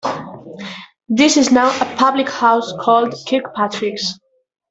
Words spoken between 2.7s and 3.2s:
called